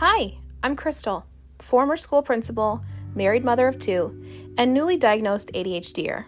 Hi, 0.00 0.38
I'm 0.62 0.76
Crystal, 0.76 1.26
former 1.58 1.96
school 1.96 2.22
principal, 2.22 2.84
married 3.16 3.44
mother 3.44 3.66
of 3.66 3.80
two, 3.80 4.54
and 4.56 4.72
newly 4.72 4.96
diagnosed 4.96 5.50
ADHDer. 5.54 6.24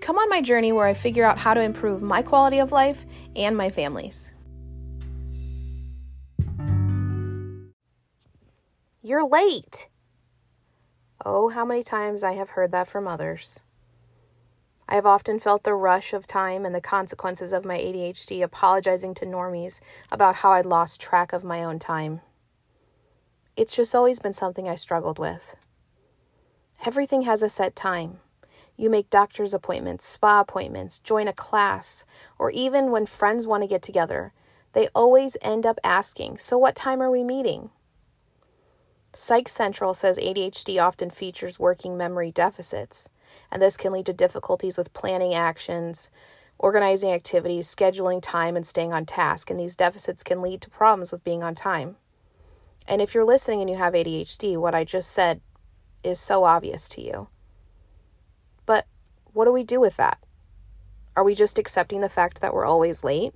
Come 0.00 0.16
on 0.16 0.28
my 0.28 0.40
journey 0.40 0.70
where 0.70 0.86
I 0.86 0.94
figure 0.94 1.24
out 1.24 1.38
how 1.38 1.54
to 1.54 1.60
improve 1.60 2.02
my 2.02 2.22
quality 2.22 2.60
of 2.60 2.70
life 2.70 3.04
and 3.34 3.56
my 3.56 3.68
family's. 3.68 4.32
You're 9.02 9.26
late. 9.26 9.88
Oh, 11.26 11.48
how 11.48 11.64
many 11.64 11.82
times 11.82 12.22
I 12.22 12.34
have 12.34 12.50
heard 12.50 12.70
that 12.70 12.86
from 12.86 13.08
others. 13.08 13.58
I 14.88 14.94
have 14.94 15.04
often 15.04 15.40
felt 15.40 15.64
the 15.64 15.74
rush 15.74 16.12
of 16.12 16.28
time 16.28 16.64
and 16.64 16.76
the 16.76 16.80
consequences 16.80 17.52
of 17.52 17.64
my 17.64 17.76
ADHD 17.76 18.40
apologizing 18.40 19.14
to 19.14 19.26
normies 19.26 19.80
about 20.12 20.36
how 20.36 20.52
I'd 20.52 20.64
lost 20.64 21.00
track 21.00 21.32
of 21.32 21.42
my 21.42 21.64
own 21.64 21.80
time. 21.80 22.20
It's 23.58 23.74
just 23.74 23.92
always 23.92 24.20
been 24.20 24.34
something 24.34 24.68
I 24.68 24.76
struggled 24.76 25.18
with. 25.18 25.56
Everything 26.86 27.22
has 27.22 27.42
a 27.42 27.48
set 27.48 27.74
time. 27.74 28.18
You 28.76 28.88
make 28.88 29.10
doctor's 29.10 29.52
appointments, 29.52 30.06
spa 30.06 30.38
appointments, 30.38 31.00
join 31.00 31.26
a 31.26 31.32
class, 31.32 32.06
or 32.38 32.52
even 32.52 32.92
when 32.92 33.04
friends 33.04 33.48
want 33.48 33.64
to 33.64 33.68
get 33.68 33.82
together, 33.82 34.32
they 34.74 34.86
always 34.94 35.36
end 35.42 35.66
up 35.66 35.80
asking, 35.82 36.38
So 36.38 36.56
what 36.56 36.76
time 36.76 37.02
are 37.02 37.10
we 37.10 37.24
meeting? 37.24 37.70
Psych 39.12 39.48
Central 39.48 39.92
says 39.92 40.18
ADHD 40.18 40.80
often 40.80 41.10
features 41.10 41.58
working 41.58 41.96
memory 41.96 42.30
deficits, 42.30 43.08
and 43.50 43.60
this 43.60 43.76
can 43.76 43.92
lead 43.92 44.06
to 44.06 44.12
difficulties 44.12 44.78
with 44.78 44.94
planning 44.94 45.34
actions, 45.34 46.10
organizing 46.58 47.10
activities, 47.10 47.66
scheduling 47.66 48.22
time, 48.22 48.54
and 48.54 48.64
staying 48.64 48.92
on 48.92 49.04
task. 49.04 49.50
And 49.50 49.58
these 49.58 49.74
deficits 49.74 50.22
can 50.22 50.42
lead 50.42 50.60
to 50.60 50.70
problems 50.70 51.10
with 51.10 51.24
being 51.24 51.42
on 51.42 51.56
time. 51.56 51.96
And 52.88 53.02
if 53.02 53.14
you're 53.14 53.24
listening 53.24 53.60
and 53.60 53.68
you 53.68 53.76
have 53.76 53.92
ADHD, 53.92 54.56
what 54.56 54.74
I 54.74 54.82
just 54.82 55.10
said 55.10 55.42
is 56.02 56.18
so 56.18 56.44
obvious 56.44 56.88
to 56.88 57.02
you. 57.02 57.28
But 58.64 58.86
what 59.34 59.44
do 59.44 59.52
we 59.52 59.62
do 59.62 59.78
with 59.78 59.96
that? 59.98 60.18
Are 61.14 61.22
we 61.22 61.34
just 61.34 61.58
accepting 61.58 62.00
the 62.00 62.08
fact 62.08 62.40
that 62.40 62.54
we're 62.54 62.64
always 62.64 63.04
late? 63.04 63.34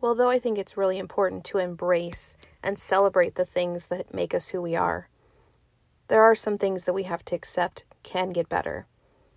Well, 0.00 0.16
though 0.16 0.28
I 0.28 0.40
think 0.40 0.58
it's 0.58 0.76
really 0.76 0.98
important 0.98 1.44
to 1.44 1.58
embrace 1.58 2.36
and 2.64 2.78
celebrate 2.78 3.36
the 3.36 3.44
things 3.44 3.86
that 3.86 4.12
make 4.12 4.34
us 4.34 4.48
who 4.48 4.60
we 4.60 4.74
are, 4.74 5.08
there 6.08 6.22
are 6.22 6.34
some 6.34 6.58
things 6.58 6.84
that 6.84 6.94
we 6.94 7.04
have 7.04 7.24
to 7.26 7.36
accept 7.36 7.84
can 8.02 8.30
get 8.30 8.48
better. 8.48 8.86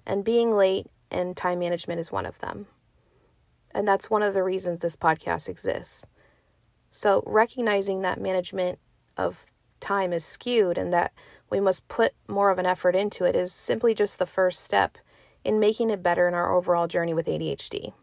And 0.03 0.23
being 0.23 0.51
late 0.51 0.87
and 1.11 1.37
time 1.37 1.59
management 1.59 1.99
is 1.99 2.11
one 2.11 2.25
of 2.25 2.39
them. 2.39 2.65
And 3.71 3.87
that's 3.87 4.09
one 4.09 4.23
of 4.23 4.33
the 4.33 4.43
reasons 4.43 4.79
this 4.79 4.95
podcast 4.95 5.47
exists. 5.47 6.07
So, 6.91 7.23
recognizing 7.25 8.01
that 8.01 8.19
management 8.19 8.79
of 9.17 9.45
time 9.79 10.13
is 10.13 10.25
skewed 10.25 10.77
and 10.77 10.93
that 10.93 11.13
we 11.49 11.59
must 11.59 11.87
put 11.87 12.13
more 12.27 12.49
of 12.49 12.59
an 12.59 12.65
effort 12.65 12.95
into 12.95 13.25
it 13.25 13.35
is 13.35 13.53
simply 13.53 13.93
just 13.93 14.19
the 14.19 14.25
first 14.25 14.63
step 14.63 14.97
in 15.43 15.59
making 15.59 15.89
it 15.89 16.03
better 16.03 16.27
in 16.27 16.33
our 16.33 16.53
overall 16.53 16.87
journey 16.87 17.13
with 17.13 17.27
ADHD. 17.27 17.93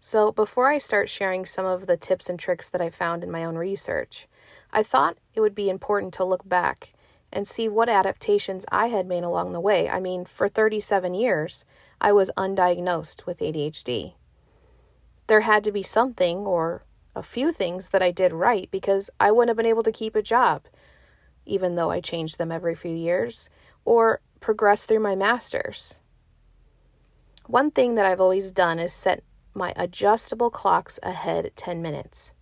So, 0.00 0.32
before 0.32 0.68
I 0.68 0.78
start 0.78 1.08
sharing 1.08 1.46
some 1.46 1.64
of 1.64 1.86
the 1.86 1.96
tips 1.96 2.28
and 2.28 2.38
tricks 2.38 2.68
that 2.68 2.80
I 2.80 2.90
found 2.90 3.22
in 3.22 3.30
my 3.30 3.44
own 3.44 3.56
research, 3.56 4.26
I 4.72 4.82
thought 4.82 5.18
it 5.34 5.40
would 5.40 5.54
be 5.54 5.70
important 5.70 6.12
to 6.14 6.24
look 6.24 6.48
back 6.48 6.92
and 7.32 7.46
see 7.46 7.68
what 7.68 7.88
adaptations 7.88 8.66
I 8.70 8.88
had 8.88 9.06
made 9.06 9.22
along 9.22 9.52
the 9.52 9.60
way. 9.60 9.88
I 9.88 10.00
mean, 10.00 10.24
for 10.24 10.48
37 10.48 11.14
years, 11.14 11.64
I 12.00 12.12
was 12.12 12.32
undiagnosed 12.36 13.26
with 13.26 13.38
ADHD. 13.38 14.14
There 15.28 15.42
had 15.42 15.64
to 15.64 15.72
be 15.72 15.82
something 15.82 16.38
or 16.38 16.84
a 17.14 17.22
few 17.22 17.52
things 17.52 17.90
that 17.90 18.02
I 18.02 18.10
did 18.10 18.32
right 18.32 18.68
because 18.70 19.10
I 19.20 19.30
wouldn't 19.30 19.50
have 19.50 19.56
been 19.56 19.66
able 19.66 19.82
to 19.82 19.92
keep 19.92 20.16
a 20.16 20.22
job, 20.22 20.64
even 21.44 21.74
though 21.74 21.90
I 21.90 22.00
changed 22.00 22.38
them 22.38 22.52
every 22.52 22.74
few 22.74 22.94
years, 22.94 23.50
or 23.84 24.20
progress 24.40 24.86
through 24.86 25.00
my 25.00 25.14
master's. 25.14 26.00
One 27.46 27.70
thing 27.70 27.96
that 27.96 28.06
I've 28.06 28.20
always 28.20 28.50
done 28.50 28.78
is 28.78 28.92
set 28.92 29.22
my 29.54 29.72
adjustable 29.76 30.50
clocks 30.50 30.98
ahead 31.02 31.50
10 31.56 31.82
minutes. 31.82 32.32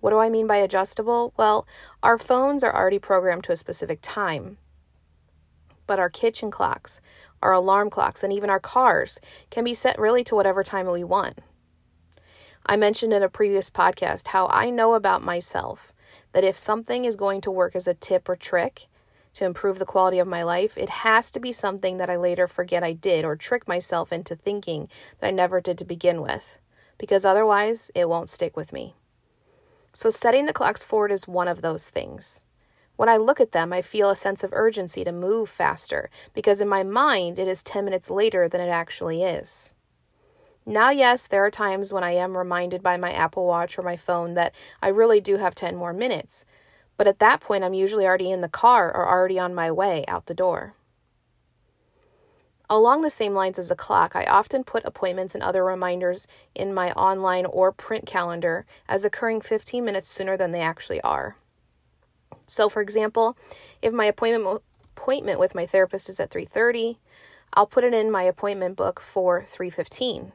What 0.00 0.10
do 0.10 0.18
I 0.18 0.28
mean 0.28 0.46
by 0.46 0.56
adjustable? 0.56 1.32
Well, 1.36 1.66
our 2.02 2.18
phones 2.18 2.62
are 2.64 2.74
already 2.74 2.98
programmed 2.98 3.44
to 3.44 3.52
a 3.52 3.56
specific 3.56 3.98
time, 4.02 4.58
but 5.86 5.98
our 5.98 6.10
kitchen 6.10 6.50
clocks, 6.50 7.00
our 7.42 7.52
alarm 7.52 7.90
clocks, 7.90 8.22
and 8.22 8.32
even 8.32 8.50
our 8.50 8.60
cars 8.60 9.20
can 9.50 9.64
be 9.64 9.74
set 9.74 9.98
really 9.98 10.24
to 10.24 10.34
whatever 10.34 10.62
time 10.62 10.86
we 10.86 11.04
want. 11.04 11.38
I 12.70 12.76
mentioned 12.76 13.14
in 13.14 13.22
a 13.22 13.30
previous 13.30 13.70
podcast 13.70 14.28
how 14.28 14.46
I 14.48 14.68
know 14.68 14.92
about 14.92 15.24
myself 15.24 15.94
that 16.32 16.44
if 16.44 16.58
something 16.58 17.06
is 17.06 17.16
going 17.16 17.40
to 17.40 17.50
work 17.50 17.74
as 17.74 17.88
a 17.88 17.94
tip 17.94 18.28
or 18.28 18.36
trick 18.36 18.88
to 19.32 19.46
improve 19.46 19.78
the 19.78 19.86
quality 19.86 20.18
of 20.18 20.28
my 20.28 20.42
life, 20.42 20.76
it 20.76 20.90
has 20.90 21.30
to 21.30 21.40
be 21.40 21.50
something 21.50 21.96
that 21.96 22.10
I 22.10 22.16
later 22.16 22.46
forget 22.46 22.84
I 22.84 22.92
did 22.92 23.24
or 23.24 23.36
trick 23.36 23.66
myself 23.66 24.12
into 24.12 24.36
thinking 24.36 24.90
that 25.18 25.28
I 25.28 25.30
never 25.30 25.62
did 25.62 25.78
to 25.78 25.86
begin 25.86 26.20
with, 26.20 26.58
because 26.98 27.24
otherwise 27.24 27.90
it 27.94 28.06
won't 28.06 28.28
stick 28.28 28.54
with 28.54 28.70
me. 28.70 28.94
So, 29.94 30.10
setting 30.10 30.44
the 30.44 30.52
clocks 30.52 30.84
forward 30.84 31.10
is 31.10 31.26
one 31.26 31.48
of 31.48 31.62
those 31.62 31.88
things. 31.88 32.44
When 32.96 33.08
I 33.08 33.16
look 33.16 33.40
at 33.40 33.52
them, 33.52 33.72
I 33.72 33.80
feel 33.80 34.10
a 34.10 34.16
sense 34.16 34.44
of 34.44 34.52
urgency 34.52 35.04
to 35.04 35.12
move 35.12 35.48
faster 35.48 36.10
because 36.34 36.60
in 36.60 36.68
my 36.68 36.82
mind 36.82 37.38
it 37.38 37.48
is 37.48 37.62
10 37.62 37.86
minutes 37.86 38.10
later 38.10 38.46
than 38.46 38.60
it 38.60 38.68
actually 38.68 39.22
is. 39.22 39.74
Now, 40.68 40.90
yes, 40.90 41.26
there 41.26 41.42
are 41.46 41.50
times 41.50 41.94
when 41.94 42.04
I 42.04 42.10
am 42.10 42.36
reminded 42.36 42.82
by 42.82 42.98
my 42.98 43.10
Apple 43.10 43.46
Watch 43.46 43.78
or 43.78 43.82
my 43.82 43.96
phone 43.96 44.34
that 44.34 44.54
I 44.82 44.88
really 44.88 45.18
do 45.18 45.38
have 45.38 45.54
10 45.54 45.74
more 45.74 45.94
minutes, 45.94 46.44
but 46.98 47.06
at 47.06 47.20
that 47.20 47.40
point, 47.40 47.64
I'm 47.64 47.72
usually 47.72 48.04
already 48.04 48.30
in 48.30 48.42
the 48.42 48.50
car 48.50 48.94
or 48.94 49.08
already 49.08 49.38
on 49.38 49.54
my 49.54 49.70
way 49.70 50.04
out 50.06 50.26
the 50.26 50.34
door. 50.34 50.74
Along 52.68 53.00
the 53.00 53.08
same 53.08 53.32
lines 53.32 53.58
as 53.58 53.68
the 53.68 53.74
clock, 53.74 54.14
I 54.14 54.26
often 54.26 54.62
put 54.62 54.84
appointments 54.84 55.34
and 55.34 55.42
other 55.42 55.64
reminders 55.64 56.26
in 56.54 56.74
my 56.74 56.92
online 56.92 57.46
or 57.46 57.72
print 57.72 58.04
calendar 58.04 58.66
as 58.90 59.06
occurring 59.06 59.40
15 59.40 59.82
minutes 59.82 60.10
sooner 60.10 60.36
than 60.36 60.52
they 60.52 60.60
actually 60.60 61.00
are. 61.00 61.36
So, 62.46 62.68
for 62.68 62.82
example, 62.82 63.38
if 63.80 63.94
my 63.94 64.04
appointment 64.04 64.60
appointment 64.94 65.40
with 65.40 65.54
my 65.54 65.64
therapist 65.64 66.10
is 66.10 66.20
at 66.20 66.30
3:30, 66.30 66.98
I'll 67.54 67.66
put 67.66 67.84
it 67.84 67.94
in 67.94 68.10
my 68.10 68.24
appointment 68.24 68.76
book 68.76 69.00
for 69.00 69.44
3:15. 69.46 70.32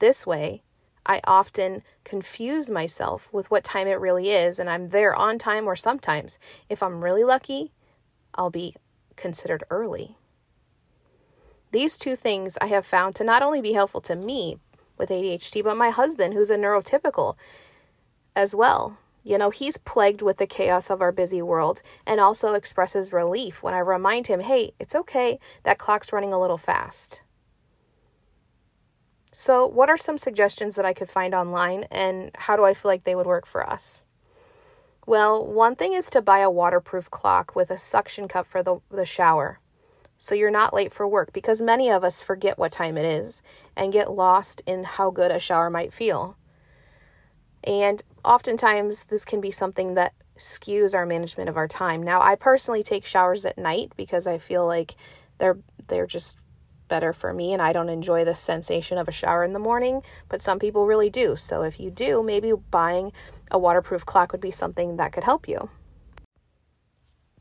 This 0.00 0.26
way, 0.26 0.62
I 1.06 1.20
often 1.24 1.82
confuse 2.04 2.70
myself 2.70 3.28
with 3.32 3.50
what 3.50 3.64
time 3.64 3.86
it 3.86 4.00
really 4.00 4.30
is, 4.30 4.58
and 4.58 4.68
I'm 4.68 4.88
there 4.88 5.14
on 5.14 5.38
time, 5.38 5.66
or 5.66 5.76
sometimes, 5.76 6.38
if 6.68 6.82
I'm 6.82 7.04
really 7.04 7.24
lucky, 7.24 7.72
I'll 8.34 8.50
be 8.50 8.74
considered 9.16 9.64
early. 9.70 10.16
These 11.70 11.98
two 11.98 12.16
things 12.16 12.56
I 12.60 12.66
have 12.66 12.86
found 12.86 13.14
to 13.16 13.24
not 13.24 13.42
only 13.42 13.60
be 13.60 13.74
helpful 13.74 14.00
to 14.02 14.16
me 14.16 14.58
with 14.96 15.10
ADHD, 15.10 15.62
but 15.62 15.76
my 15.76 15.90
husband, 15.90 16.34
who's 16.34 16.50
a 16.50 16.56
neurotypical 16.56 17.36
as 18.34 18.54
well. 18.54 18.98
You 19.22 19.36
know, 19.36 19.50
he's 19.50 19.76
plagued 19.76 20.22
with 20.22 20.38
the 20.38 20.46
chaos 20.46 20.90
of 20.90 21.02
our 21.02 21.12
busy 21.12 21.42
world 21.42 21.82
and 22.06 22.20
also 22.20 22.54
expresses 22.54 23.12
relief 23.12 23.62
when 23.62 23.74
I 23.74 23.78
remind 23.80 24.28
him, 24.28 24.40
hey, 24.40 24.72
it's 24.78 24.94
okay, 24.94 25.38
that 25.62 25.78
clock's 25.78 26.12
running 26.12 26.32
a 26.32 26.40
little 26.40 26.58
fast. 26.58 27.20
So, 29.32 29.66
what 29.66 29.88
are 29.88 29.96
some 29.96 30.18
suggestions 30.18 30.74
that 30.76 30.84
I 30.84 30.92
could 30.92 31.10
find 31.10 31.34
online, 31.34 31.84
and 31.90 32.30
how 32.36 32.56
do 32.56 32.64
I 32.64 32.74
feel 32.74 32.90
like 32.90 33.04
they 33.04 33.14
would 33.14 33.26
work 33.26 33.46
for 33.46 33.68
us? 33.68 34.04
Well, 35.06 35.46
one 35.46 35.76
thing 35.76 35.92
is 35.92 36.10
to 36.10 36.22
buy 36.22 36.40
a 36.40 36.50
waterproof 36.50 37.10
clock 37.10 37.54
with 37.54 37.70
a 37.70 37.78
suction 37.78 38.28
cup 38.28 38.46
for 38.46 38.62
the, 38.62 38.80
the 38.90 39.06
shower 39.06 39.60
so 40.22 40.34
you're 40.34 40.50
not 40.50 40.74
late 40.74 40.92
for 40.92 41.08
work 41.08 41.32
because 41.32 41.62
many 41.62 41.90
of 41.90 42.04
us 42.04 42.20
forget 42.20 42.58
what 42.58 42.72
time 42.72 42.98
it 42.98 43.06
is 43.06 43.42
and 43.74 43.90
get 43.90 44.12
lost 44.12 44.62
in 44.66 44.84
how 44.84 45.10
good 45.10 45.30
a 45.30 45.38
shower 45.38 45.70
might 45.70 45.94
feel. 45.94 46.36
And 47.64 48.02
oftentimes, 48.22 49.06
this 49.06 49.24
can 49.24 49.40
be 49.40 49.50
something 49.50 49.94
that 49.94 50.12
skews 50.36 50.94
our 50.94 51.06
management 51.06 51.48
of 51.48 51.56
our 51.56 51.66
time. 51.66 52.02
Now, 52.02 52.20
I 52.20 52.34
personally 52.34 52.82
take 52.82 53.06
showers 53.06 53.46
at 53.46 53.56
night 53.56 53.92
because 53.96 54.26
I 54.26 54.36
feel 54.36 54.66
like 54.66 54.94
they're 55.38 55.56
they're 55.88 56.06
just 56.06 56.36
better 56.90 57.14
for 57.14 57.32
me 57.32 57.54
and 57.54 57.62
I 57.62 57.72
don't 57.72 57.88
enjoy 57.88 58.26
the 58.26 58.34
sensation 58.34 58.98
of 58.98 59.08
a 59.08 59.12
shower 59.12 59.42
in 59.42 59.54
the 59.54 59.58
morning, 59.58 60.02
but 60.28 60.42
some 60.42 60.58
people 60.58 60.84
really 60.84 61.08
do. 61.08 61.36
So 61.36 61.62
if 61.62 61.80
you 61.80 61.90
do, 61.90 62.22
maybe 62.22 62.52
buying 62.52 63.12
a 63.50 63.58
waterproof 63.58 64.04
clock 64.04 64.32
would 64.32 64.42
be 64.42 64.50
something 64.50 64.98
that 64.98 65.12
could 65.12 65.24
help 65.24 65.48
you. 65.48 65.70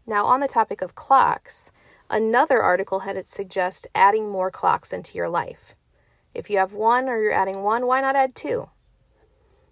Now, 0.07 0.25
on 0.25 0.39
the 0.39 0.47
topic 0.47 0.81
of 0.81 0.95
clocks, 0.95 1.71
another 2.09 2.63
article 2.63 3.01
had 3.01 3.17
it 3.17 3.27
suggest 3.27 3.85
adding 3.93 4.29
more 4.29 4.49
clocks 4.49 4.93
into 4.93 5.17
your 5.17 5.29
life. 5.29 5.75
If 6.33 6.49
you 6.49 6.57
have 6.59 6.73
one 6.73 7.09
or 7.09 7.21
you're 7.21 7.33
adding 7.33 7.61
one, 7.61 7.85
why 7.85 8.01
not 8.01 8.15
add 8.15 8.33
two? 8.33 8.69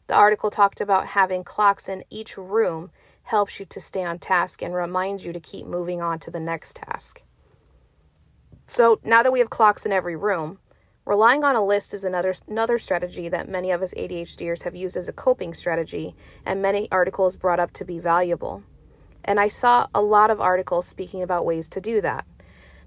The 0.08 0.16
article 0.16 0.50
talked 0.50 0.82
about 0.82 1.08
having 1.08 1.44
clocks 1.44 1.90
in 1.90 2.04
each 2.10 2.38
room 2.38 2.92
helps 3.24 3.60
you 3.60 3.66
to 3.66 3.82
stay 3.82 4.04
on 4.04 4.20
task 4.20 4.62
and 4.62 4.74
reminds 4.74 5.26
you 5.26 5.34
to 5.34 5.40
keep 5.40 5.66
moving 5.66 6.02
on 6.02 6.18
to 6.20 6.32
the 6.32 6.40
next 6.40 6.78
task. 6.78 7.24
So 8.68 9.00
now 9.04 9.24
that 9.24 9.32
we 9.32 9.40
have 9.40 9.50
clocks 9.50 9.86
in 9.86 9.92
every 9.92 10.16
room, 10.16 10.60
Relying 11.08 11.46
on 11.46 11.56
a 11.56 11.64
list 11.64 11.94
is 11.94 12.04
another, 12.04 12.36
another 12.50 12.78
strategy 12.78 13.30
that 13.30 13.48
many 13.48 13.72
of 13.72 13.82
us 13.82 13.94
ADHDers 13.94 14.64
have 14.64 14.76
used 14.76 14.98
as 14.98 15.08
a 15.08 15.14
coping 15.14 15.54
strategy, 15.54 16.18
and 16.46 16.62
many 16.62 16.92
articles 16.92 17.38
brought 17.38 17.62
up 17.62 17.72
to 17.72 17.86
be 17.86 17.98
valuable. 17.98 18.62
And 19.24 19.40
I 19.40 19.48
saw 19.48 19.88
a 19.96 20.02
lot 20.02 20.30
of 20.30 20.42
articles 20.42 20.86
speaking 20.86 21.22
about 21.22 21.46
ways 21.46 21.70
to 21.70 21.80
do 21.80 22.02
that. 22.02 22.26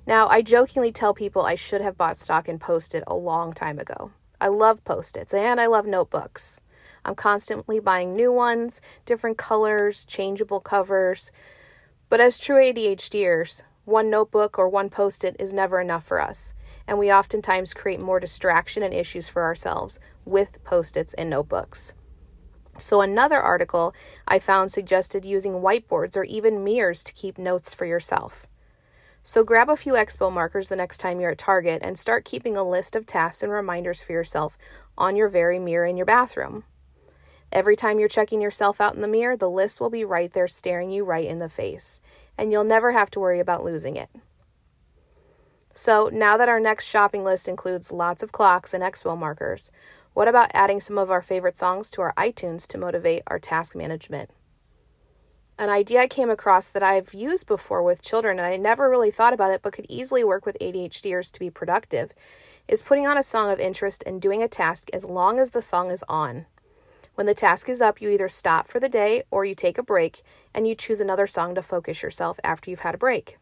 Now, 0.06 0.28
I 0.28 0.42
jokingly 0.42 0.92
tell 0.92 1.14
people 1.14 1.46
I 1.46 1.54
should 1.54 1.80
have 1.80 1.96
bought 1.96 2.18
stock 2.18 2.46
in 2.46 2.58
Post 2.58 2.94
it 2.94 3.04
a 3.06 3.14
long 3.14 3.54
time 3.54 3.78
ago. 3.78 4.10
I 4.38 4.48
love 4.48 4.84
Post 4.84 5.16
its 5.16 5.32
and 5.32 5.58
I 5.58 5.64
love 5.64 5.86
notebooks. 5.86 6.60
I'm 7.06 7.14
constantly 7.14 7.80
buying 7.80 8.14
new 8.14 8.30
ones, 8.30 8.82
different 9.06 9.38
colors, 9.38 10.04
changeable 10.04 10.60
covers. 10.60 11.32
But 12.10 12.20
as 12.20 12.36
true 12.36 12.56
ADHDers, 12.56 13.62
one 13.84 14.10
notebook 14.10 14.58
or 14.58 14.68
one 14.68 14.90
post 14.90 15.24
it 15.24 15.36
is 15.38 15.52
never 15.52 15.80
enough 15.80 16.04
for 16.04 16.20
us 16.20 16.54
and 16.90 16.98
we 16.98 17.12
oftentimes 17.12 17.72
create 17.72 18.00
more 18.00 18.18
distraction 18.18 18.82
and 18.82 18.92
issues 18.92 19.28
for 19.28 19.42
ourselves 19.42 20.00
with 20.24 20.62
post 20.64 20.96
its 20.96 21.14
and 21.14 21.30
notebooks. 21.30 21.92
So, 22.78 23.00
another 23.00 23.40
article 23.40 23.94
I 24.26 24.40
found 24.40 24.72
suggested 24.72 25.24
using 25.24 25.54
whiteboards 25.54 26.16
or 26.16 26.24
even 26.24 26.64
mirrors 26.64 27.04
to 27.04 27.12
keep 27.12 27.38
notes 27.38 27.72
for 27.72 27.84
yourself. 27.84 28.48
So, 29.22 29.44
grab 29.44 29.68
a 29.68 29.76
few 29.76 29.92
expo 29.92 30.32
markers 30.32 30.68
the 30.68 30.74
next 30.74 30.98
time 30.98 31.20
you're 31.20 31.30
at 31.30 31.38
Target 31.38 31.80
and 31.84 31.96
start 31.96 32.24
keeping 32.24 32.56
a 32.56 32.68
list 32.68 32.96
of 32.96 33.06
tasks 33.06 33.42
and 33.42 33.52
reminders 33.52 34.02
for 34.02 34.12
yourself 34.12 34.58
on 34.98 35.14
your 35.14 35.28
very 35.28 35.60
mirror 35.60 35.86
in 35.86 35.96
your 35.96 36.06
bathroom. 36.06 36.64
Every 37.52 37.76
time 37.76 38.00
you're 38.00 38.08
checking 38.08 38.40
yourself 38.40 38.80
out 38.80 38.96
in 38.96 39.00
the 39.00 39.08
mirror, 39.08 39.36
the 39.36 39.50
list 39.50 39.80
will 39.80 39.90
be 39.90 40.04
right 40.04 40.32
there 40.32 40.48
staring 40.48 40.90
you 40.90 41.04
right 41.04 41.26
in 41.26 41.38
the 41.38 41.48
face, 41.48 42.00
and 42.40 42.50
you'll 42.50 42.64
never 42.64 42.92
have 42.92 43.10
to 43.10 43.20
worry 43.20 43.38
about 43.38 43.62
losing 43.62 43.96
it. 43.96 44.08
So, 45.74 46.08
now 46.10 46.38
that 46.38 46.48
our 46.48 46.58
next 46.58 46.86
shopping 46.88 47.22
list 47.22 47.46
includes 47.46 47.92
lots 47.92 48.22
of 48.22 48.32
clocks 48.32 48.72
and 48.72 48.82
expo 48.82 49.16
markers, 49.16 49.70
what 50.14 50.26
about 50.26 50.50
adding 50.54 50.80
some 50.80 50.96
of 50.96 51.10
our 51.10 51.20
favorite 51.20 51.58
songs 51.58 51.90
to 51.90 52.00
our 52.00 52.14
iTunes 52.16 52.66
to 52.68 52.78
motivate 52.78 53.24
our 53.26 53.38
task 53.38 53.76
management? 53.76 54.30
An 55.58 55.68
idea 55.68 56.00
I 56.00 56.08
came 56.08 56.30
across 56.30 56.66
that 56.68 56.82
I've 56.82 57.12
used 57.12 57.46
before 57.46 57.82
with 57.82 58.00
children, 58.00 58.38
and 58.38 58.46
I 58.46 58.56
never 58.56 58.88
really 58.88 59.10
thought 59.10 59.34
about 59.34 59.52
it 59.52 59.60
but 59.60 59.74
could 59.74 59.86
easily 59.90 60.24
work 60.24 60.46
with 60.46 60.56
ADHDers 60.62 61.30
to 61.32 61.40
be 61.40 61.50
productive, 61.50 62.14
is 62.66 62.80
putting 62.80 63.06
on 63.06 63.18
a 63.18 63.22
song 63.22 63.50
of 63.50 63.60
interest 63.60 64.02
and 64.06 64.20
doing 64.20 64.42
a 64.42 64.48
task 64.48 64.88
as 64.94 65.04
long 65.04 65.38
as 65.38 65.50
the 65.50 65.60
song 65.60 65.90
is 65.90 66.02
on. 66.08 66.46
When 67.20 67.26
the 67.26 67.34
task 67.34 67.68
is 67.68 67.82
up, 67.82 68.00
you 68.00 68.08
either 68.08 68.30
stop 68.30 68.66
for 68.66 68.80
the 68.80 68.88
day 68.88 69.24
or 69.30 69.44
you 69.44 69.54
take 69.54 69.76
a 69.76 69.82
break 69.82 70.22
and 70.54 70.66
you 70.66 70.74
choose 70.74 71.02
another 71.02 71.26
song 71.26 71.54
to 71.54 71.60
focus 71.60 72.02
yourself 72.02 72.40
after 72.42 72.70
you've 72.70 72.80
had 72.80 72.94
a 72.94 72.96
break. 72.96 73.36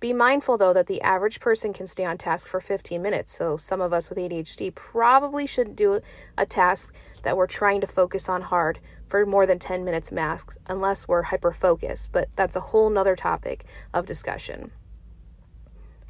Be 0.00 0.14
mindful, 0.14 0.56
though, 0.56 0.72
that 0.72 0.86
the 0.86 1.02
average 1.02 1.38
person 1.38 1.74
can 1.74 1.86
stay 1.86 2.06
on 2.06 2.16
task 2.16 2.48
for 2.48 2.62
15 2.62 3.02
minutes. 3.02 3.36
So, 3.36 3.58
some 3.58 3.82
of 3.82 3.92
us 3.92 4.08
with 4.08 4.16
ADHD 4.16 4.74
probably 4.74 5.46
shouldn't 5.46 5.76
do 5.76 6.00
a 6.38 6.46
task 6.46 6.94
that 7.24 7.36
we're 7.36 7.46
trying 7.46 7.82
to 7.82 7.86
focus 7.86 8.26
on 8.26 8.40
hard 8.40 8.78
for 9.06 9.26
more 9.26 9.44
than 9.44 9.58
10 9.58 9.84
minutes 9.84 10.10
max, 10.10 10.56
unless 10.66 11.06
we're 11.06 11.24
hyper 11.24 11.52
focused. 11.52 12.10
But 12.10 12.30
that's 12.36 12.56
a 12.56 12.60
whole 12.60 12.88
nother 12.88 13.16
topic 13.16 13.66
of 13.92 14.06
discussion. 14.06 14.70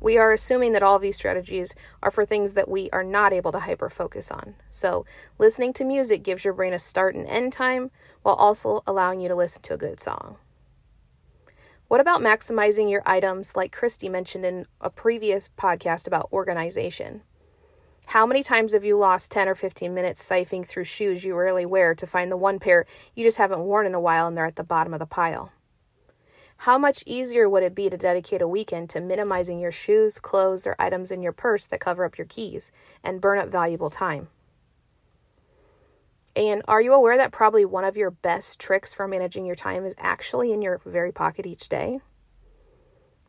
We 0.00 0.18
are 0.18 0.32
assuming 0.32 0.72
that 0.72 0.82
all 0.82 0.96
of 0.96 1.02
these 1.02 1.16
strategies 1.16 1.74
are 2.02 2.10
for 2.10 2.26
things 2.26 2.54
that 2.54 2.68
we 2.68 2.90
are 2.90 3.04
not 3.04 3.32
able 3.32 3.52
to 3.52 3.60
hyper 3.60 3.88
focus 3.88 4.30
on. 4.30 4.54
So, 4.70 5.06
listening 5.38 5.72
to 5.74 5.84
music 5.84 6.22
gives 6.22 6.44
your 6.44 6.54
brain 6.54 6.74
a 6.74 6.78
start 6.78 7.14
and 7.14 7.26
end 7.26 7.52
time 7.52 7.90
while 8.22 8.34
also 8.34 8.82
allowing 8.86 9.20
you 9.20 9.28
to 9.28 9.34
listen 9.34 9.62
to 9.62 9.74
a 9.74 9.78
good 9.78 10.00
song. 10.00 10.36
What 11.88 12.00
about 12.00 12.20
maximizing 12.20 12.90
your 12.90 13.02
items, 13.06 13.54
like 13.54 13.72
Christy 13.72 14.08
mentioned 14.08 14.44
in 14.44 14.66
a 14.80 14.90
previous 14.90 15.48
podcast 15.56 16.06
about 16.06 16.28
organization? 16.32 17.22
How 18.06 18.26
many 18.26 18.42
times 18.42 18.72
have 18.72 18.84
you 18.84 18.98
lost 18.98 19.30
10 19.30 19.48
or 19.48 19.54
15 19.54 19.94
minutes 19.94 20.28
siphoning 20.28 20.66
through 20.66 20.84
shoes 20.84 21.24
you 21.24 21.34
rarely 21.34 21.64
wear 21.64 21.94
to 21.94 22.06
find 22.06 22.30
the 22.30 22.36
one 22.36 22.58
pair 22.58 22.86
you 23.14 23.24
just 23.24 23.38
haven't 23.38 23.60
worn 23.60 23.86
in 23.86 23.94
a 23.94 24.00
while 24.00 24.26
and 24.26 24.36
they're 24.36 24.46
at 24.46 24.56
the 24.56 24.64
bottom 24.64 24.92
of 24.92 25.00
the 25.00 25.06
pile? 25.06 25.52
How 26.58 26.78
much 26.78 27.04
easier 27.06 27.48
would 27.48 27.62
it 27.62 27.74
be 27.74 27.88
to 27.90 27.96
dedicate 27.96 28.42
a 28.42 28.48
weekend 28.48 28.90
to 28.90 29.00
minimizing 29.00 29.60
your 29.60 29.72
shoes, 29.72 30.18
clothes, 30.18 30.66
or 30.66 30.74
items 30.78 31.10
in 31.10 31.22
your 31.22 31.32
purse 31.32 31.66
that 31.66 31.80
cover 31.80 32.04
up 32.04 32.18
your 32.18 32.26
keys 32.26 32.72
and 33.04 33.20
burn 33.20 33.38
up 33.38 33.48
valuable 33.48 33.90
time? 33.90 34.28
And 36.34 36.62
are 36.68 36.82
you 36.82 36.92
aware 36.92 37.16
that 37.16 37.32
probably 37.32 37.64
one 37.64 37.84
of 37.84 37.96
your 37.96 38.10
best 38.10 38.58
tricks 38.58 38.92
for 38.92 39.08
managing 39.08 39.46
your 39.46 39.54
time 39.54 39.86
is 39.86 39.94
actually 39.96 40.52
in 40.52 40.60
your 40.60 40.80
very 40.84 41.12
pocket 41.12 41.46
each 41.46 41.68
day? 41.68 42.00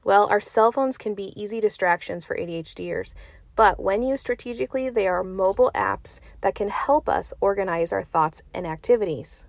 Well, 0.03 0.27
our 0.27 0.39
cell 0.39 0.71
phones 0.71 0.97
can 0.97 1.15
be 1.15 1.33
easy 1.41 1.59
distractions 1.59 2.25
for 2.25 2.35
ADHDers, 2.35 3.13
but 3.55 3.79
when 3.79 4.03
used 4.03 4.21
strategically, 4.21 4.89
they 4.89 5.07
are 5.07 5.23
mobile 5.23 5.71
apps 5.73 6.19
that 6.41 6.55
can 6.55 6.69
help 6.69 7.09
us 7.09 7.33
organize 7.41 7.91
our 7.91 8.03
thoughts 8.03 8.43
and 8.53 8.67
activities. 8.67 9.47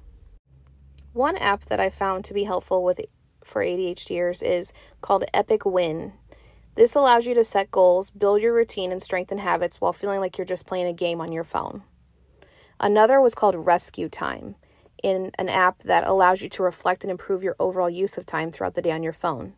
One 1.12 1.36
app 1.36 1.64
that 1.66 1.80
I 1.80 1.90
found 1.90 2.24
to 2.24 2.34
be 2.34 2.44
helpful 2.44 2.84
with 2.84 3.00
for 3.48 3.62
ADHDers 3.62 4.42
is 4.42 4.72
called 5.00 5.24
Epic 5.34 5.64
Win. 5.64 6.12
This 6.74 6.94
allows 6.94 7.26
you 7.26 7.34
to 7.34 7.42
set 7.42 7.70
goals, 7.72 8.10
build 8.10 8.40
your 8.40 8.54
routine, 8.54 8.92
and 8.92 9.02
strengthen 9.02 9.38
habits 9.38 9.80
while 9.80 9.92
feeling 9.92 10.20
like 10.20 10.38
you're 10.38 10.44
just 10.44 10.66
playing 10.66 10.86
a 10.86 10.92
game 10.92 11.20
on 11.20 11.32
your 11.32 11.44
phone. 11.44 11.82
Another 12.78 13.20
was 13.20 13.34
called 13.34 13.66
Rescue 13.66 14.08
Time, 14.08 14.54
in 15.02 15.32
an 15.38 15.48
app 15.48 15.82
that 15.82 16.06
allows 16.06 16.42
you 16.42 16.48
to 16.50 16.62
reflect 16.62 17.02
and 17.02 17.10
improve 17.10 17.42
your 17.42 17.56
overall 17.58 17.90
use 17.90 18.16
of 18.16 18.26
time 18.26 18.52
throughout 18.52 18.74
the 18.74 18.82
day 18.82 18.92
on 18.92 19.02
your 19.02 19.12
phone. 19.12 19.54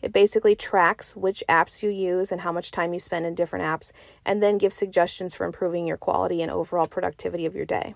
It 0.00 0.12
basically 0.12 0.54
tracks 0.54 1.16
which 1.16 1.42
apps 1.48 1.82
you 1.82 1.90
use 1.90 2.30
and 2.30 2.42
how 2.42 2.52
much 2.52 2.70
time 2.70 2.92
you 2.92 3.00
spend 3.00 3.26
in 3.26 3.34
different 3.34 3.64
apps, 3.64 3.92
and 4.24 4.42
then 4.42 4.58
gives 4.58 4.76
suggestions 4.76 5.34
for 5.34 5.44
improving 5.44 5.86
your 5.86 5.96
quality 5.96 6.42
and 6.42 6.50
overall 6.50 6.86
productivity 6.86 7.46
of 7.46 7.54
your 7.54 7.66
day. 7.66 7.94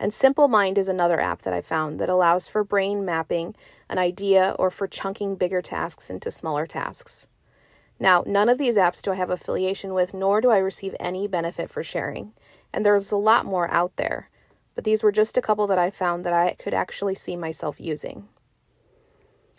And 0.00 0.12
Simple 0.12 0.48
Mind 0.48 0.78
is 0.78 0.88
another 0.88 1.20
app 1.20 1.42
that 1.42 1.54
I 1.54 1.60
found 1.60 2.00
that 2.00 2.08
allows 2.08 2.48
for 2.48 2.64
brain 2.64 3.04
mapping 3.04 3.54
an 3.88 3.98
idea 3.98 4.56
or 4.58 4.70
for 4.70 4.88
chunking 4.88 5.36
bigger 5.36 5.62
tasks 5.62 6.10
into 6.10 6.32
smaller 6.32 6.66
tasks. 6.66 7.28
Now, 8.00 8.24
none 8.26 8.48
of 8.48 8.58
these 8.58 8.76
apps 8.76 9.00
do 9.00 9.12
I 9.12 9.16
have 9.16 9.30
affiliation 9.30 9.94
with, 9.94 10.12
nor 10.12 10.40
do 10.40 10.50
I 10.50 10.58
receive 10.58 10.96
any 10.98 11.28
benefit 11.28 11.70
for 11.70 11.84
sharing 11.84 12.32
and 12.72 12.84
there's 12.84 13.12
a 13.12 13.16
lot 13.16 13.44
more 13.44 13.70
out 13.70 13.96
there, 13.96 14.30
but 14.74 14.84
these 14.84 15.02
were 15.02 15.12
just 15.12 15.36
a 15.36 15.42
couple 15.42 15.66
that 15.66 15.78
I 15.78 15.90
found 15.90 16.24
that 16.24 16.32
I 16.32 16.54
could 16.54 16.74
actually 16.74 17.14
see 17.14 17.36
myself 17.36 17.80
using. 17.80 18.28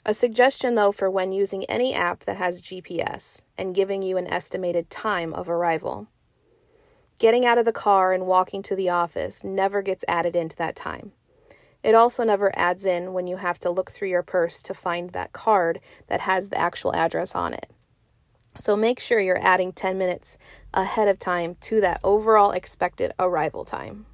A 0.05 0.13
suggestion 0.13 0.75
though 0.75 0.91
for 0.91 1.09
when 1.09 1.31
using 1.31 1.65
any 1.65 1.93
app 1.93 2.21
that 2.21 2.37
has 2.37 2.61
GPS 2.61 3.45
and 3.57 3.75
giving 3.75 4.01
you 4.01 4.17
an 4.17 4.27
estimated 4.27 4.89
time 4.89 5.33
of 5.33 5.49
arrival. 5.49 6.07
Getting 7.21 7.45
out 7.45 7.59
of 7.59 7.65
the 7.65 7.71
car 7.71 8.13
and 8.13 8.25
walking 8.25 8.63
to 8.63 8.75
the 8.75 8.89
office 8.89 9.43
never 9.43 9.83
gets 9.83 10.03
added 10.07 10.35
into 10.35 10.55
that 10.55 10.75
time. 10.75 11.11
It 11.83 11.93
also 11.93 12.23
never 12.23 12.51
adds 12.57 12.83
in 12.83 13.13
when 13.13 13.27
you 13.27 13.37
have 13.37 13.59
to 13.59 13.69
look 13.69 13.91
through 13.91 14.07
your 14.07 14.23
purse 14.23 14.63
to 14.63 14.73
find 14.73 15.11
that 15.11 15.31
card 15.31 15.81
that 16.07 16.21
has 16.21 16.49
the 16.49 16.57
actual 16.57 16.95
address 16.95 17.35
on 17.35 17.53
it. 17.53 17.69
So 18.57 18.75
make 18.75 18.99
sure 18.99 19.19
you're 19.19 19.37
adding 19.39 19.71
10 19.71 19.99
minutes 19.99 20.39
ahead 20.73 21.07
of 21.07 21.19
time 21.19 21.57
to 21.61 21.79
that 21.79 21.99
overall 22.03 22.53
expected 22.53 23.13
arrival 23.19 23.65
time. 23.65 24.07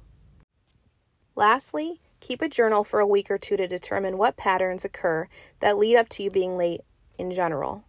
Lastly, 1.34 2.02
keep 2.20 2.42
a 2.42 2.48
journal 2.48 2.84
for 2.84 3.00
a 3.00 3.06
week 3.06 3.30
or 3.30 3.38
two 3.38 3.56
to 3.56 3.66
determine 3.66 4.18
what 4.18 4.36
patterns 4.36 4.84
occur 4.84 5.28
that 5.60 5.78
lead 5.78 5.96
up 5.96 6.10
to 6.10 6.22
you 6.22 6.30
being 6.30 6.58
late 6.58 6.82
in 7.16 7.30
general. 7.30 7.84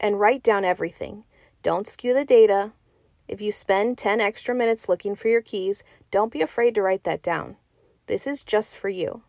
And 0.00 0.18
write 0.18 0.42
down 0.42 0.64
everything. 0.64 1.22
Don't 1.62 1.86
skew 1.86 2.12
the 2.12 2.24
data. 2.24 2.72
If 3.28 3.40
you 3.40 3.50
spend 3.50 3.98
10 3.98 4.20
extra 4.20 4.54
minutes 4.54 4.88
looking 4.88 5.14
for 5.14 5.28
your 5.28 5.42
keys, 5.42 5.82
don't 6.10 6.32
be 6.32 6.42
afraid 6.42 6.74
to 6.76 6.82
write 6.82 7.04
that 7.04 7.22
down. 7.22 7.56
This 8.06 8.26
is 8.26 8.44
just 8.44 8.76
for 8.76 8.88
you. 8.88 9.22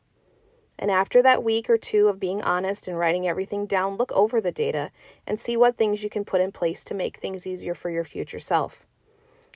And 0.79 0.91
after 0.91 1.23
that 1.23 1.43
week 1.43 1.69
or 1.69 1.77
two 1.77 2.07
of 2.07 2.19
being 2.19 2.41
honest 2.43 2.87
and 2.87 2.97
writing 2.97 3.27
everything 3.27 3.65
down, 3.65 3.97
look 3.97 4.11
over 4.11 4.39
the 4.39 4.51
data 4.51 4.91
and 5.25 5.39
see 5.39 5.57
what 5.57 5.75
things 5.75 6.03
you 6.03 6.09
can 6.09 6.23
put 6.23 6.41
in 6.41 6.51
place 6.51 6.83
to 6.83 6.93
make 6.93 7.17
things 7.17 7.47
easier 7.47 7.73
for 7.73 7.89
your 7.89 8.03
future 8.03 8.39
self. 8.39 8.85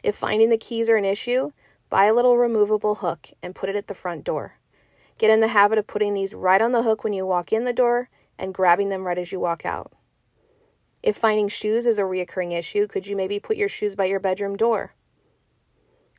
If 0.01 0.15
finding 0.15 0.50
the 0.50 0.57
keys 0.57 0.89
are 0.89 0.98
an 0.98 1.05
issue, 1.05 1.51
buy 1.91 2.05
a 2.05 2.13
little 2.13 2.38
removable 2.38 2.95
hook 2.95 3.29
and 3.43 3.53
put 3.53 3.69
it 3.69 3.75
at 3.75 3.88
the 3.88 3.93
front 3.93 4.24
door. 4.24 4.55
Get 5.19 5.29
in 5.29 5.41
the 5.41 5.50
habit 5.50 5.77
of 5.77 5.86
putting 5.86 6.15
these 6.15 6.33
right 6.33 6.62
on 6.62 6.71
the 6.71 6.81
hook 6.81 7.03
when 7.03 7.13
you 7.13 7.27
walk 7.27 7.53
in 7.53 7.65
the 7.65 7.74
door 7.74 8.10
and 8.39 8.55
grabbing 8.55 8.89
them 8.89 9.03
right 9.03 9.19
as 9.19 9.31
you 9.31 9.39
walk 9.39 9.63
out. 9.63 9.93
If 11.03 11.17
finding 11.17 11.48
shoes 11.48 11.88
is 11.88 11.98
a 11.98 12.03
reoccurring 12.03 12.58
issue, 12.58 12.88
could 12.88 13.08
you 13.08 13.15
maybe 13.15 13.39
put 13.39 13.58
your 13.58 13.70
shoes 13.70 13.96
by 13.96 14.05
your 14.05 14.20
bedroom 14.20 14.55
door? 14.55 14.93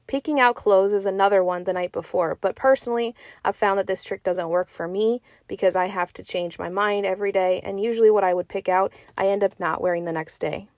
Picking 0.09 0.41
out 0.41 0.57
clothes 0.57 0.93
is 0.93 1.07
another 1.07 1.45
one 1.45 1.65
the 1.65 1.73
night 1.73 1.93
before, 1.93 2.37
but 2.41 2.57
personally, 2.57 3.15
I've 3.45 3.57
found 3.57 3.79
that 3.79 3.87
this 3.87 4.03
trick 4.03 4.25
doesn't 4.25 4.49
work 4.49 4.69
for 4.69 4.89
me 4.89 5.23
because 5.47 5.77
I 5.77 5.87
have 5.87 6.13
to 6.15 6.25
change 6.25 6.59
my 6.59 6.69
mind 6.69 7.07
every 7.07 7.31
day, 7.31 7.61
and 7.63 7.81
usually 7.81 8.11
what 8.11 8.25
I 8.25 8.35
would 8.35 8.49
pick 8.49 8.69
out, 8.69 8.93
I 9.17 9.29
end 9.29 9.45
up 9.45 9.59
not 9.61 9.81
wearing 9.81 10.05
the 10.05 10.13
next 10.13 10.39
day. 10.39 10.69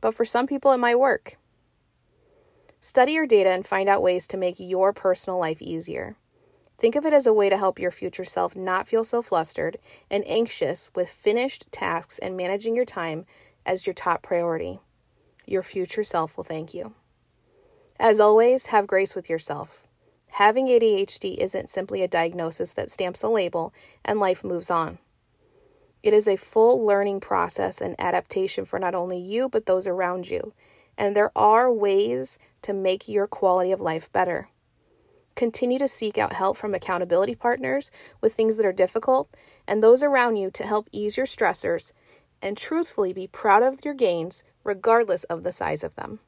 But 0.00 0.14
for 0.14 0.24
some 0.24 0.46
people, 0.46 0.72
it 0.72 0.78
might 0.78 0.98
work. 0.98 1.36
Study 2.80 3.12
your 3.12 3.26
data 3.26 3.50
and 3.50 3.66
find 3.66 3.88
out 3.88 4.02
ways 4.02 4.28
to 4.28 4.36
make 4.36 4.60
your 4.60 4.92
personal 4.92 5.38
life 5.38 5.60
easier. 5.60 6.16
Think 6.78 6.94
of 6.94 7.04
it 7.04 7.12
as 7.12 7.26
a 7.26 7.32
way 7.32 7.48
to 7.48 7.56
help 7.56 7.80
your 7.80 7.90
future 7.90 8.24
self 8.24 8.54
not 8.54 8.86
feel 8.86 9.02
so 9.02 9.20
flustered 9.20 9.78
and 10.10 10.22
anxious 10.28 10.90
with 10.94 11.08
finished 11.08 11.66
tasks 11.72 12.18
and 12.18 12.36
managing 12.36 12.76
your 12.76 12.84
time 12.84 13.26
as 13.66 13.84
your 13.84 13.94
top 13.94 14.22
priority. 14.22 14.78
Your 15.44 15.62
future 15.62 16.04
self 16.04 16.36
will 16.36 16.44
thank 16.44 16.72
you. 16.74 16.94
As 17.98 18.20
always, 18.20 18.66
have 18.66 18.86
grace 18.86 19.16
with 19.16 19.28
yourself. 19.28 19.88
Having 20.28 20.68
ADHD 20.68 21.36
isn't 21.38 21.68
simply 21.68 22.02
a 22.02 22.08
diagnosis 22.08 22.74
that 22.74 22.90
stamps 22.90 23.24
a 23.24 23.28
label 23.28 23.74
and 24.04 24.20
life 24.20 24.44
moves 24.44 24.70
on. 24.70 24.98
It 26.04 26.14
is 26.14 26.28
a 26.28 26.36
full 26.36 26.86
learning 26.86 27.18
process 27.18 27.80
and 27.80 27.96
adaptation 27.98 28.64
for 28.64 28.78
not 28.78 28.94
only 28.94 29.18
you, 29.18 29.48
but 29.48 29.66
those 29.66 29.88
around 29.88 30.30
you. 30.30 30.52
And 30.96 31.16
there 31.16 31.32
are 31.36 31.72
ways 31.72 32.38
to 32.62 32.72
make 32.72 33.08
your 33.08 33.26
quality 33.26 33.72
of 33.72 33.80
life 33.80 34.12
better. 34.12 34.48
Continue 35.38 35.78
to 35.78 35.86
seek 35.86 36.18
out 36.18 36.32
help 36.32 36.56
from 36.56 36.74
accountability 36.74 37.36
partners 37.36 37.92
with 38.20 38.34
things 38.34 38.56
that 38.56 38.66
are 38.66 38.72
difficult 38.72 39.32
and 39.68 39.80
those 39.80 40.02
around 40.02 40.36
you 40.36 40.50
to 40.50 40.66
help 40.66 40.88
ease 40.90 41.16
your 41.16 41.26
stressors 41.26 41.92
and 42.42 42.56
truthfully 42.56 43.12
be 43.12 43.28
proud 43.28 43.62
of 43.62 43.84
your 43.84 43.94
gains 43.94 44.42
regardless 44.64 45.22
of 45.22 45.44
the 45.44 45.52
size 45.52 45.84
of 45.84 45.94
them. 45.94 46.18